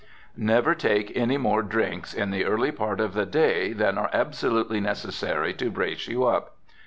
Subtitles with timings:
[0.35, 4.79] Never take any more drinks in the early part of the day than are absolutely
[4.79, 6.55] necessary to brace you up.